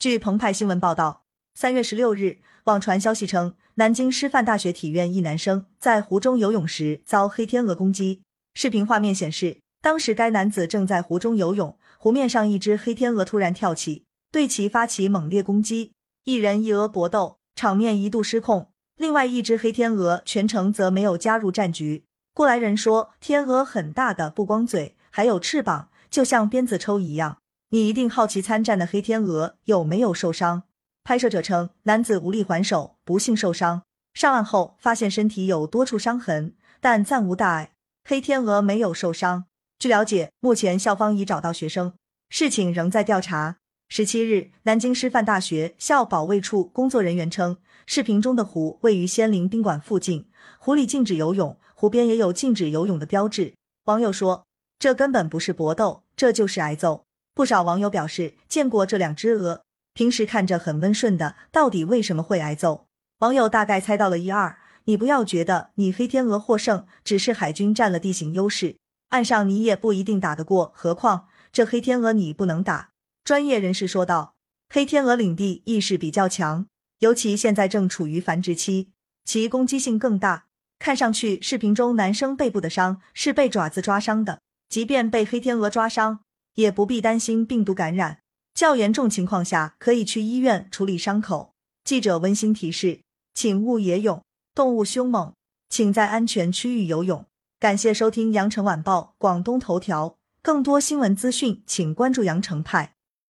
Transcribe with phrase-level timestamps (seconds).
[0.00, 8.22] 据澎湃新闻报道，三月十六日，网传消息称，南京师范大学体院一男生在湖中游泳时遭黑天鹅攻击。
[8.54, 15.92] 视频画面显示，当时该男子正在湖中游泳，湖面上一只黑天鹅突然跳起，对其发起猛烈攻击，
[16.24, 18.70] 一人一鹅搏斗，场面一度失控。
[18.96, 22.06] 另外一只黑天鹅全程则没有加入战局。
[22.32, 27.36] 过来人说，天鹅很大的，不光嘴，还有翅膀，就像鞭子抽一样。
[27.72, 30.64] 你一定好奇参战的黑天鹅有没有受伤？
[31.04, 33.82] 拍摄者称，男子无力还手，不幸受伤。
[34.12, 37.74] 上岸后发现身体有多处伤痕，但暂无大碍。
[38.02, 39.44] 黑天鹅没有受伤。
[39.78, 41.92] 据了解，目前校方已找到学生，
[42.28, 43.58] 事情仍在调查。
[43.88, 50.28] 十七日，南京师范大学校保卫处工作人员称，视频中的湖位于仙林宾馆附近，
[50.58, 53.54] 湖里禁止游泳，湖边也有禁止游泳的标志。
[53.84, 54.44] 网友说，
[54.80, 57.04] 这根本不是搏斗，这就是挨揍。
[57.34, 59.62] 不少网友表示见过这两只鹅，
[59.94, 62.86] 平时看着很温顺的，到底为什么会挨揍？
[63.20, 64.58] 网友大概猜到了一二。
[64.84, 68.76] 你不要觉得你黑天鹅获胜，只是海军占了地形优势，
[69.10, 70.72] 岸上你也不一定打得过。
[70.74, 72.90] 何况这黑天鹅你不能打。
[73.22, 74.34] 专业人士说道，
[74.70, 76.66] 黑天鹅领地意识比较强，
[77.00, 78.90] 尤其现在正处于繁殖期，
[79.24, 80.46] 其攻击性更大。
[80.78, 86.20] 看上去视频中男生背部的伤是被爪子抓伤的，即便被黑天鹅抓伤。
[86.60, 88.20] 也不必担心病毒感染，
[88.54, 91.54] 较严重情况下可以去医院处理伤口。
[91.82, 93.00] 记者温馨提示，
[93.34, 94.22] 请勿野泳，
[94.54, 95.32] 动物凶猛，
[95.68, 97.24] 请在安全区域游泳。
[97.58, 102.94] 感谢收听羊城晚报广东头条，更多新闻资讯，请关注羊城派。